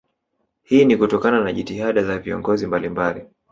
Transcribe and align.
Hii 0.63 0.85
ni 0.85 0.97
kutokana 0.97 1.43
na 1.43 1.53
jitihada 1.53 2.03
za 2.03 2.19
viongozi 2.19 2.67
mbalimbali 2.67 3.25